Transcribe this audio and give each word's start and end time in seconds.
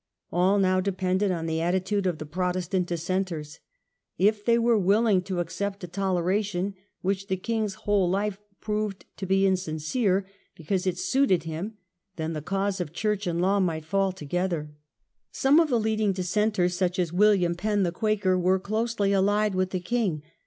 All 0.31 0.57
now 0.57 0.81
depended 0.81 1.29
on 1.29 1.45
the 1.45 1.61
attitude 1.61 2.07
of 2.07 2.17
the 2.17 2.25
Protestant 2.25 2.87
Dissenters. 2.87 3.59
If 4.17 4.43
they 4.43 4.57
were 4.57 4.75
willing 4.75 5.21
to 5.25 5.39
accept 5.39 5.83
a 5.83 5.87
Toleration, 5.87 6.69
The 6.71 6.71
Dis 6.73 6.77
which 7.03 7.27
the 7.27 7.37
king's 7.37 7.75
whole 7.75 8.09
life 8.09 8.39
proved 8.61 9.05
to 9.17 9.27
be 9.27 9.43
senters. 9.43 9.47
insincere, 9.53 10.25
because 10.55 10.87
it 10.87 10.97
suited 10.97 11.43
him, 11.43 11.77
then 12.15 12.33
the 12.33 12.41
cause 12.41 12.81
of 12.81 12.91
church 12.93 13.27
and 13.27 13.39
law 13.39 13.59
might 13.59 13.85
fall 13.85 14.11
together. 14.11 14.71
Some 15.31 15.59
of 15.59 15.69
the 15.69 15.79
leading 15.79 16.13
Dissenters, 16.13 16.75
such 16.75 16.97
as 16.97 17.13
William 17.13 17.53
Penn, 17.53 17.83
the 17.83 17.91
Quaker, 17.91 18.39
were 18.39 18.57
closely 18.59 19.13
allied 19.13 19.53
with 19.53 19.69
the 19.69 19.79
king. 19.79 20.23